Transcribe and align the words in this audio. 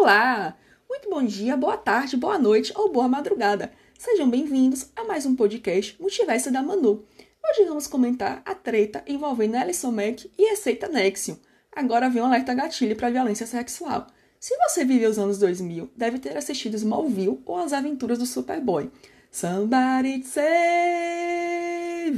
Olá! 0.00 0.56
Muito 0.88 1.10
bom 1.10 1.22
dia, 1.22 1.54
boa 1.58 1.76
tarde, 1.76 2.16
boa 2.16 2.38
noite 2.38 2.72
ou 2.74 2.90
boa 2.90 3.06
madrugada. 3.06 3.70
Sejam 3.98 4.30
bem-vindos 4.30 4.90
a 4.96 5.04
mais 5.04 5.26
um 5.26 5.36
podcast 5.36 5.94
Multiverso 6.00 6.50
da 6.50 6.62
Manu. 6.62 7.04
Hoje 7.44 7.66
vamos 7.68 7.86
comentar 7.86 8.40
a 8.46 8.54
treta 8.54 9.04
envolvendo 9.06 9.56
Alison 9.56 9.92
Mack 9.92 10.30
e 10.38 10.48
Receita 10.48 10.88
Nexium. 10.88 11.36
Agora 11.70 12.08
vem 12.08 12.22
um 12.22 12.24
alerta 12.24 12.54
gatilho 12.54 12.96
para 12.96 13.10
violência 13.10 13.46
sexual. 13.46 14.06
Se 14.38 14.56
você 14.56 14.86
viveu 14.86 15.10
os 15.10 15.18
anos 15.18 15.38
2000, 15.38 15.90
deve 15.94 16.18
ter 16.18 16.34
assistido 16.34 16.76
Smallville 16.76 17.42
ou 17.44 17.58
As 17.58 17.74
Aventuras 17.74 18.16
do 18.18 18.24
Superboy. 18.24 18.90
Somebody 19.30 20.24
save 20.24 20.50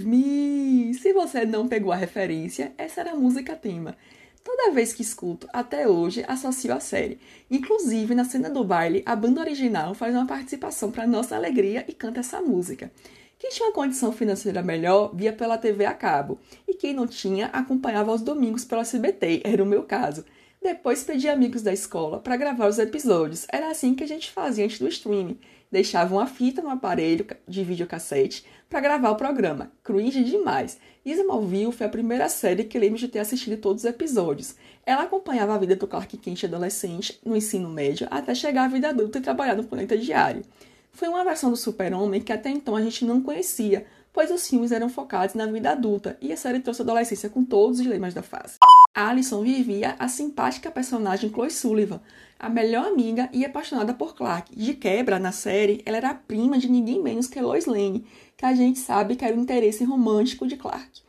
me! 0.06 0.94
Se 0.94 1.12
você 1.12 1.44
não 1.44 1.66
pegou 1.66 1.90
a 1.90 1.96
referência, 1.96 2.72
essa 2.78 3.00
era 3.00 3.10
a 3.10 3.16
música 3.16 3.56
tema. 3.56 3.96
Toda 4.44 4.72
vez 4.72 4.92
que 4.92 5.02
escuto, 5.02 5.46
até 5.52 5.86
hoje, 5.86 6.24
associo 6.26 6.74
a 6.74 6.80
série. 6.80 7.18
Inclusive, 7.50 8.14
na 8.14 8.24
cena 8.24 8.50
do 8.50 8.64
baile, 8.64 9.02
a 9.06 9.14
banda 9.14 9.40
original 9.40 9.94
faz 9.94 10.14
uma 10.14 10.26
participação 10.26 10.90
para 10.90 11.06
nossa 11.06 11.36
alegria 11.36 11.84
e 11.86 11.92
canta 11.92 12.20
essa 12.20 12.40
música. 12.40 12.90
Quem 13.38 13.50
tinha 13.50 13.68
uma 13.68 13.74
condição 13.74 14.12
financeira 14.12 14.62
melhor 14.62 15.14
via 15.14 15.32
pela 15.32 15.58
TV 15.58 15.84
a 15.84 15.94
cabo, 15.94 16.38
e 16.66 16.74
quem 16.74 16.94
não 16.94 17.06
tinha 17.06 17.46
acompanhava 17.46 18.10
aos 18.10 18.22
domingos 18.22 18.64
pela 18.64 18.82
SBT, 18.82 19.42
era 19.44 19.62
o 19.62 19.66
meu 19.66 19.84
caso. 19.84 20.24
Depois 20.62 21.02
pedi 21.02 21.28
amigos 21.28 21.60
da 21.60 21.72
escola 21.72 22.20
para 22.20 22.36
gravar 22.36 22.68
os 22.68 22.78
episódios. 22.78 23.46
Era 23.50 23.68
assim 23.68 23.96
que 23.96 24.04
a 24.04 24.06
gente 24.06 24.30
fazia 24.30 24.64
antes 24.64 24.78
do 24.78 24.86
streaming. 24.86 25.36
Deixava 25.72 26.14
uma 26.14 26.26
fita 26.26 26.62
no 26.62 26.70
aparelho 26.70 27.26
de 27.48 27.64
videocassete 27.64 28.44
para 28.70 28.78
gravar 28.78 29.10
o 29.10 29.16
programa. 29.16 29.72
Cringe 29.82 30.22
demais. 30.22 30.78
Smallville 31.04 31.72
foi 31.72 31.86
a 31.86 31.90
primeira 31.90 32.28
série 32.28 32.62
que 32.62 32.78
lembro 32.78 32.96
de 32.96 33.08
ter 33.08 33.18
assistido 33.18 33.60
todos 33.60 33.82
os 33.82 33.90
episódios. 33.90 34.54
Ela 34.86 35.02
acompanhava 35.02 35.52
a 35.52 35.58
vida 35.58 35.74
do 35.74 35.88
Clark 35.88 36.16
Kent 36.16 36.44
adolescente 36.44 37.18
no 37.24 37.36
ensino 37.36 37.68
médio 37.68 38.06
até 38.08 38.32
chegar 38.32 38.64
à 38.64 38.68
vida 38.68 38.90
adulta 38.90 39.18
e 39.18 39.22
trabalhar 39.22 39.56
no 39.56 39.64
planeta 39.64 39.98
diário. 39.98 40.44
Foi 40.92 41.08
uma 41.08 41.24
versão 41.24 41.50
do 41.50 41.56
Super-Homem 41.56 42.20
que 42.20 42.32
até 42.32 42.50
então 42.50 42.76
a 42.76 42.82
gente 42.82 43.04
não 43.04 43.20
conhecia, 43.20 43.84
pois 44.12 44.30
os 44.30 44.46
filmes 44.46 44.70
eram 44.70 44.88
focados 44.88 45.34
na 45.34 45.46
vida 45.46 45.72
adulta 45.72 46.16
e 46.20 46.32
a 46.32 46.36
série 46.36 46.60
trouxe 46.60 46.82
a 46.82 46.84
adolescência 46.84 47.28
com 47.28 47.44
todos 47.44 47.78
os 47.78 47.82
dilemas 47.82 48.14
da 48.14 48.22
fase. 48.22 48.58
Alison 48.94 49.42
vivia 49.42 49.96
a 49.98 50.06
simpática 50.06 50.70
personagem 50.70 51.30
Chloe 51.30 51.50
Sullivan, 51.50 51.98
a 52.38 52.50
melhor 52.50 52.88
amiga 52.88 53.26
e 53.32 53.42
apaixonada 53.42 53.94
por 53.94 54.14
Clark. 54.14 54.54
De 54.54 54.74
quebra, 54.74 55.18
na 55.18 55.32
série, 55.32 55.80
ela 55.86 55.96
era 55.96 56.10
a 56.10 56.14
prima 56.14 56.58
de 56.58 56.68
ninguém 56.70 57.02
menos 57.02 57.26
que 57.26 57.40
Lois 57.40 57.64
Lane, 57.64 58.04
que 58.36 58.44
a 58.44 58.54
gente 58.54 58.78
sabe 58.78 59.16
que 59.16 59.24
era 59.24 59.34
o 59.34 59.40
interesse 59.40 59.82
romântico 59.82 60.46
de 60.46 60.58
Clark. 60.58 61.00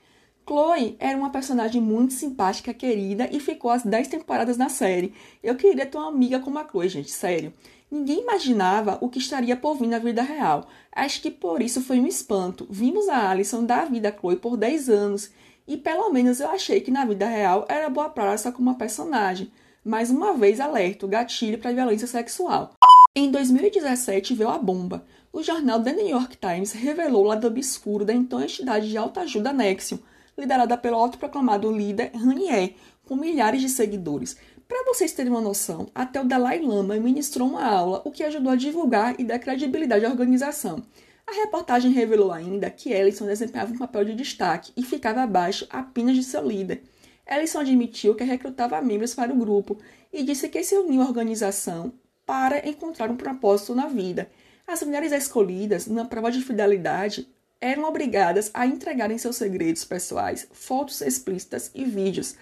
Chloe 0.48 0.96
era 0.98 1.18
uma 1.18 1.30
personagem 1.30 1.82
muito 1.82 2.14
simpática, 2.14 2.74
querida 2.74 3.28
e 3.30 3.40
ficou 3.42 3.70
as 3.70 3.84
10 3.84 4.08
temporadas 4.08 4.56
na 4.56 4.70
série. 4.70 5.14
Eu 5.42 5.56
queria 5.56 5.86
ter 5.86 5.98
uma 5.98 6.08
amiga 6.08 6.40
como 6.40 6.60
a 6.60 6.66
Chloe, 6.66 6.88
gente, 6.88 7.12
sério. 7.12 7.54
Ninguém 7.92 8.22
imaginava 8.22 8.98
o 9.02 9.10
que 9.10 9.20
estaria 9.20 9.58
por 9.58 9.76
vir 9.76 9.88
na 9.88 10.00
vida 10.00 10.22
real. 10.22 10.68
Acho 10.90 11.22
que 11.22 11.30
por 11.30 11.62
isso 11.62 11.82
foi 11.82 12.00
um 12.00 12.08
espanto. 12.08 12.66
Vimos 12.70 13.10
a 13.10 13.30
Alison 13.30 13.66
dar 13.66 13.92
vida 13.92 14.08
a 14.08 14.18
Chloe 14.18 14.38
por 14.38 14.56
10 14.56 14.90
anos 14.90 15.32
e 15.68 15.78
pelo 15.78 16.10
menos 16.10 16.40
eu 16.40 16.50
achei 16.50 16.82
que 16.82 16.92
na 16.92 17.06
vida 17.06 17.26
real 17.26 17.66
era 17.70 17.90
boa 17.90 18.10
praça 18.10 18.52
como 18.52 18.70
uma 18.70 18.78
personagem. 18.78 19.52
Mais 19.84 20.10
uma 20.10 20.34
vez 20.34 20.60
alerto, 20.60 21.08
gatilho 21.08 21.58
para 21.58 21.74
violência 21.74 22.08
sexual. 22.08 22.74
Em 23.16 23.30
2017 23.30 24.34
veio 24.34 24.50
a 24.50 24.58
bomba. 24.58 25.06
O 25.32 25.44
jornal 25.44 25.82
The 25.82 25.94
New 25.94 26.08
York 26.08 26.38
Times 26.38 26.72
revelou 26.72 27.24
o 27.24 27.28
lado 27.28 27.48
obscuro 27.48 28.06
da 28.06 28.14
então 28.14 28.42
entidade 28.42 28.90
de 28.90 28.98
alta 28.98 29.22
ajuda 29.22 29.52
Nexium, 29.52 30.00
liderada 30.38 30.78
pelo 30.78 30.98
autoproclamado 30.98 31.72
líder 31.72 32.12
Ranier, 32.14 32.76
com 33.06 33.16
milhares 33.16 33.62
de 33.62 33.70
seguidores. 33.70 34.38
Para 34.68 34.86
vocês 34.86 35.12
terem 35.12 35.32
uma 35.32 35.42
noção, 35.42 35.88
até 35.94 36.22
o 36.22 36.26
Dalai 36.26 36.60
Lama 36.60 36.96
ministrou 36.96 37.48
uma 37.48 37.66
aula, 37.66 38.02
o 38.06 38.12
que 38.12 38.24
ajudou 38.24 38.52
a 38.52 38.56
divulgar 38.56 39.20
e 39.20 39.24
dar 39.24 39.40
credibilidade 39.40 40.06
à 40.06 40.10
organização. 40.10 40.82
A 41.26 41.32
reportagem 41.32 41.92
revelou 41.92 42.32
ainda 42.32 42.70
que 42.70 42.92
Ellison 42.92 43.26
desempenhava 43.26 43.74
um 43.74 43.78
papel 43.78 44.06
de 44.06 44.16
destaque 44.16 44.72
e 44.76 44.84
ficava 44.84 45.22
abaixo 45.22 45.66
apenas 45.70 46.16
de 46.16 46.24
seu 46.24 46.46
líder. 46.46 46.84
Ellison 47.26 47.60
admitiu 47.60 48.16
que 48.16 48.24
recrutava 48.24 48.82
membros 48.82 49.16
para 49.16 49.34
o 49.34 49.38
grupo 49.38 49.78
e 50.12 50.24
disse 50.24 50.50
que 50.50 50.64
se 50.64 50.76
uniu 50.76 51.02
à 51.02 51.06
organização 51.06 51.94
para 52.26 52.68
encontrar 52.68 53.10
um 53.10 53.16
propósito 53.16 53.74
na 53.74 53.88
vida. 53.88 54.30
As 54.68 54.84
mulheres 54.84 55.12
escolhidas, 55.12 55.88
na 55.88 56.06
prova 56.06 56.32
de 56.32 56.42
fidelidade, 56.42 57.28
eram 57.60 57.84
obrigadas 57.84 58.52
a 58.54 58.66
entregarem 58.66 59.18
seus 59.18 59.38
segredos 59.38 59.86
pessoais, 59.86 60.48
fotos 60.52 61.02
explícitas 61.02 61.72
e 61.74 61.86
vídeos. 61.86 62.36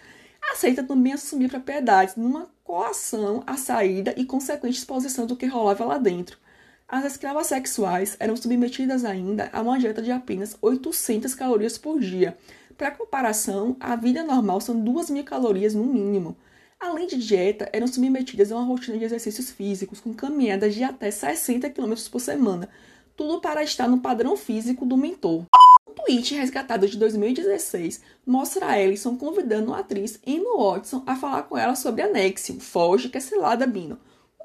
Aceita 0.52 0.84
também 0.84 1.14
assumir 1.14 1.50
propriedades 1.50 2.16
numa 2.16 2.50
coação 2.64 3.44
à 3.46 3.56
saída 3.56 4.14
e 4.18 4.26
consequente 4.26 4.80
exposição 4.80 5.28
do 5.28 5.36
que 5.36 5.46
rolava 5.46 5.86
lá 5.86 5.98
dentro. 6.00 6.38
As 6.92 7.06
escravas 7.06 7.48
sexuais 7.48 8.18
eram 8.20 8.36
submetidas 8.36 9.06
ainda 9.06 9.50
a 9.54 9.62
uma 9.62 9.80
dieta 9.80 10.02
de 10.02 10.12
apenas 10.12 10.58
800 10.62 11.34
calorias 11.34 11.78
por 11.78 12.02
dia. 12.02 12.38
Para 12.78 12.92
comparação, 12.92 13.78
a 13.80 13.96
vida 13.96 14.26
normal 14.26 14.60
são 14.60 14.76
2.000 14.84 15.24
calorias 15.24 15.74
no 15.74 15.86
mínimo. 15.86 16.36
Além 16.78 17.08
de 17.08 17.16
dieta, 17.16 17.70
eram 17.72 17.88
submetidas 17.88 18.52
a 18.52 18.58
uma 18.58 18.66
rotina 18.66 18.98
de 18.98 19.06
exercícios 19.06 19.50
físicos 19.52 20.02
com 20.02 20.14
caminhadas 20.14 20.76
de 20.76 20.84
até 20.84 21.10
60 21.10 21.70
km 21.70 21.94
por 22.12 22.20
semana, 22.20 22.68
tudo 23.16 23.40
para 23.40 23.64
estar 23.64 23.88
no 23.88 24.02
padrão 24.02 24.36
físico 24.36 24.86
do 24.86 24.98
mentor. 24.98 25.46
Um 25.88 25.94
tweet 25.94 26.36
resgatado 26.36 26.90
de 26.90 26.98
2016 26.98 28.02
mostra 28.26 28.66
a 28.66 28.78
Ellison 28.78 29.16
convidando 29.16 29.74
a 29.74 29.80
atriz 29.80 30.20
Emma 30.28 30.58
Watson 30.58 31.04
a 31.06 31.16
falar 31.16 31.44
com 31.44 31.58
ela 31.58 31.74
sobre 31.74 32.02
a 32.02 32.10
Nexium, 32.10 32.60
Foge, 32.60 33.08
que 33.08 33.18
é 33.18 33.22
selada 33.22 33.66
Bino, 33.66 33.98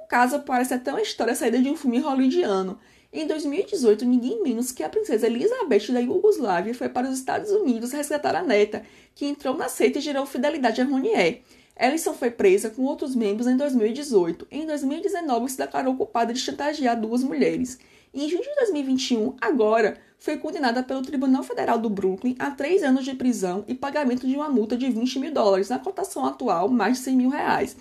caso 0.09 0.41
parece 0.41 0.75
até 0.75 0.91
uma 0.91 1.03
história 1.03 1.34
saída 1.34 1.59
de 1.59 1.69
um 1.69 1.77
filme 1.77 1.99
hollywoodiano. 1.99 2.78
Em 3.12 3.27
2018, 3.27 4.05
ninguém 4.05 4.43
menos 4.43 4.72
que 4.72 4.83
a 4.83 4.89
princesa 4.89 5.27
Elizabeth 5.27 5.93
da 5.93 6.00
Iugoslávia 6.00 6.75
foi 6.75 6.89
para 6.89 7.09
os 7.09 7.19
Estados 7.19 7.50
Unidos 7.50 7.93
resgatar 7.93 8.34
a 8.34 8.43
neta, 8.43 8.83
que 9.15 9.25
entrou 9.25 9.56
na 9.56 9.69
seita 9.69 9.99
e 9.99 10.03
gerou 10.03 10.27
fidelidade 10.27 10.81
a 10.81 10.84
Ronier. 10.84 11.43
Ellison 11.78 12.15
foi 12.15 12.31
presa 12.31 12.71
com 12.71 12.83
outros 12.83 13.15
membros 13.15 13.47
em 13.47 13.56
2018. 13.56 14.47
Em 14.50 14.66
2019, 14.66 15.50
se 15.50 15.59
declarou 15.59 15.95
culpada 15.95 16.33
de 16.33 16.41
chantagear 16.41 16.99
duas 16.99 17.22
mulheres. 17.22 17.78
Em 18.15 18.28
junho 18.28 18.43
de 18.43 18.55
2021, 18.56 19.37
agora, 19.41 19.99
foi 20.19 20.39
condenada 20.39 20.83
pelo 20.83 21.03
Tribunal 21.03 21.43
Federal 21.43 21.78
do 21.78 21.91
Brooklyn 21.91 22.34
a 22.39 22.50
três 22.50 22.83
anos 22.83 23.05
de 23.05 23.15
prisão 23.15 23.62
e 23.69 23.75
pagamento 23.75 24.27
de 24.27 24.34
uma 24.34 24.49
multa 24.49 24.77
de 24.77 24.89
20 24.89 25.19
mil 25.19 25.33
dólares, 25.33 25.69
na 25.69 25.78
cotação 25.78 26.25
atual, 26.25 26.69
mais 26.69 26.97
de 26.99 27.05
100 27.05 27.16
mil 27.16 27.28
reais. 27.28 27.77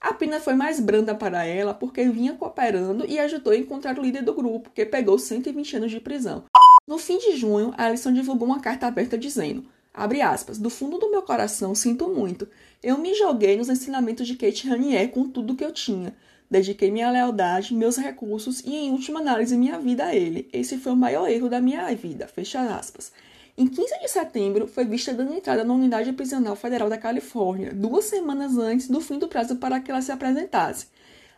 A 0.00 0.14
pena 0.14 0.40
foi 0.40 0.54
mais 0.54 0.80
branda 0.80 1.14
para 1.14 1.44
ela 1.44 1.74
porque 1.74 2.08
vinha 2.08 2.32
cooperando 2.32 3.04
e 3.06 3.18
ajudou 3.18 3.52
a 3.52 3.56
encontrar 3.56 3.98
o 3.98 4.02
líder 4.02 4.22
do 4.22 4.32
grupo, 4.32 4.70
que 4.74 4.86
pegou 4.86 5.18
120 5.18 5.76
anos 5.76 5.90
de 5.90 6.00
prisão. 6.00 6.44
No 6.86 6.96
fim 6.96 7.18
de 7.18 7.36
junho, 7.36 7.74
Alison 7.76 8.10
divulgou 8.10 8.48
uma 8.48 8.60
carta 8.60 8.86
aberta 8.86 9.18
dizendo: 9.18 9.62
Abre 9.92 10.22
aspas, 10.22 10.56
do 10.56 10.70
fundo 10.70 10.96
do 10.96 11.10
meu 11.10 11.20
coração 11.20 11.74
sinto 11.74 12.08
muito. 12.08 12.48
Eu 12.82 12.96
me 12.96 13.14
joguei 13.14 13.58
nos 13.58 13.68
ensinamentos 13.68 14.26
de 14.26 14.36
Kate 14.36 14.66
Ranier 14.66 15.10
com 15.10 15.28
tudo 15.28 15.54
que 15.54 15.64
eu 15.64 15.70
tinha. 15.70 16.14
Dediquei 16.50 16.90
minha 16.90 17.10
lealdade, 17.10 17.74
meus 17.74 17.96
recursos 17.96 18.60
e, 18.60 18.74
em 18.74 18.90
última 18.90 19.20
análise, 19.20 19.56
minha 19.56 19.78
vida 19.78 20.06
a 20.06 20.16
ele. 20.16 20.48
Esse 20.50 20.78
foi 20.78 20.92
o 20.92 20.96
maior 20.96 21.28
erro 21.28 21.48
da 21.50 21.60
minha 21.60 21.94
vida. 21.94 22.26
Fecha 22.26 22.60
aspas. 22.74 23.12
Em 23.56 23.66
15 23.66 24.00
de 24.00 24.08
setembro, 24.08 24.66
foi 24.66 24.84
vista 24.84 25.12
dando 25.12 25.34
entrada 25.34 25.64
na 25.64 25.74
Unidade 25.74 26.12
Prisional 26.12 26.56
Federal 26.56 26.88
da 26.88 26.96
Califórnia, 26.96 27.72
duas 27.74 28.06
semanas 28.06 28.56
antes 28.56 28.88
do 28.88 29.00
fim 29.00 29.18
do 29.18 29.28
prazo 29.28 29.56
para 29.56 29.80
que 29.80 29.90
ela 29.90 30.00
se 30.00 30.12
apresentasse. 30.12 30.86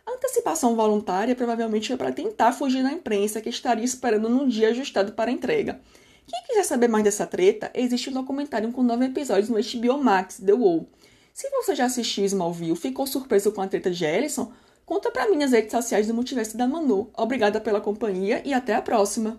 A 0.05 0.11
antecipação 0.11 0.75
voluntária 0.75 1.35
provavelmente 1.35 1.87
foi 1.87 1.97
para 1.97 2.11
tentar 2.11 2.51
fugir 2.51 2.83
da 2.83 2.91
imprensa 2.91 3.41
que 3.41 3.49
estaria 3.49 3.85
esperando 3.85 4.29
num 4.29 4.47
dia 4.47 4.69
ajustado 4.69 5.13
para 5.13 5.31
a 5.31 5.33
entrega. 5.33 5.79
Quem 6.27 6.43
quiser 6.47 6.63
saber 6.63 6.87
mais 6.87 7.03
dessa 7.03 7.25
treta, 7.25 7.71
existe 7.73 8.09
um 8.09 8.13
documentário 8.13 8.71
com 8.71 8.83
nove 8.83 9.05
episódios 9.05 9.49
no 9.49 9.57
HBO 9.57 10.03
Max, 10.03 10.37
The 10.37 10.53
Wall. 10.53 10.87
Se 11.33 11.49
você 11.49 11.75
já 11.75 11.85
assistiu 11.85 12.25
Smallville 12.25 12.75
ficou 12.75 13.07
surpreso 13.07 13.51
com 13.51 13.61
a 13.61 13.67
treta 13.67 13.89
de 13.89 14.05
Ellison, 14.05 14.51
conta 14.85 15.09
pra 15.09 15.29
mim 15.29 15.37
nas 15.37 15.51
redes 15.51 15.71
sociais 15.71 16.07
do 16.07 16.13
Multiverso 16.13 16.57
da 16.57 16.67
Manu. 16.67 17.09
Obrigada 17.17 17.59
pela 17.59 17.81
companhia 17.81 18.41
e 18.45 18.53
até 18.53 18.75
a 18.75 18.81
próxima! 18.81 19.37